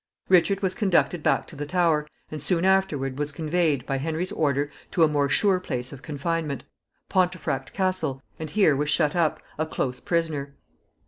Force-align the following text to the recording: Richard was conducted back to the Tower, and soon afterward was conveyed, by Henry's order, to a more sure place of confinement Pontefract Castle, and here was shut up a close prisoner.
Richard 0.29 0.63
was 0.63 0.73
conducted 0.73 1.21
back 1.21 1.45
to 1.45 1.55
the 1.55 1.67
Tower, 1.67 2.07
and 2.31 2.41
soon 2.41 2.65
afterward 2.65 3.19
was 3.19 3.31
conveyed, 3.31 3.85
by 3.85 3.99
Henry's 3.99 4.31
order, 4.31 4.71
to 4.89 5.03
a 5.03 5.07
more 5.07 5.29
sure 5.29 5.59
place 5.59 5.91
of 5.93 6.01
confinement 6.01 6.63
Pontefract 7.07 7.71
Castle, 7.71 8.19
and 8.39 8.49
here 8.49 8.75
was 8.75 8.89
shut 8.89 9.15
up 9.15 9.39
a 9.59 9.65
close 9.67 9.99
prisoner. 9.99 10.55